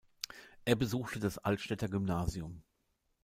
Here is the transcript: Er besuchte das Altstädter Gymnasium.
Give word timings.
Er 0.65 0.75
besuchte 0.75 1.19
das 1.19 1.37
Altstädter 1.37 1.87
Gymnasium. 1.87 2.63